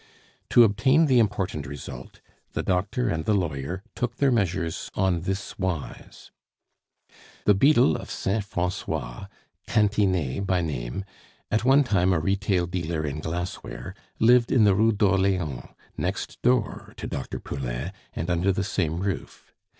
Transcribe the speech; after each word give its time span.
To 0.49 0.63
obtain 0.63 1.05
the 1.05 1.19
important 1.19 1.67
result, 1.67 2.21
the 2.53 2.63
doctor 2.63 3.07
and 3.07 3.23
the 3.25 3.35
lawyer 3.35 3.83
took 3.93 4.15
their 4.17 4.31
measures 4.31 4.89
on 4.95 5.21
this 5.21 5.59
wise: 5.59 6.31
The 7.45 7.53
beadle 7.53 7.95
of 7.97 8.09
Saint 8.09 8.43
Francois, 8.43 9.27
Cantinet 9.67 10.47
by 10.47 10.61
name, 10.61 11.05
at 11.51 11.63
one 11.65 11.83
time 11.83 12.13
a 12.13 12.19
retail 12.19 12.65
dealer 12.65 13.05
in 13.05 13.19
glassware, 13.19 13.93
lived 14.19 14.51
in 14.51 14.63
the 14.63 14.73
Rue 14.73 14.91
d'Orleans, 14.91 15.65
next 15.97 16.41
door 16.41 16.95
to 16.97 17.05
Dr. 17.05 17.39
Poulain 17.39 17.91
and 18.15 18.31
under 18.31 18.51
the 18.51 18.63
same 18.63 19.01
roof. 19.01 19.53